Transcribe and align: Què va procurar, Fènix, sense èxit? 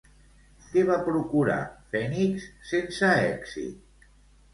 Què 0.69 0.83
va 0.85 0.95
procurar, 1.09 1.57
Fènix, 1.91 2.47
sense 2.71 3.11
èxit? 3.27 4.09